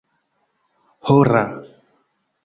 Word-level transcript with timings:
hora 1.09 1.43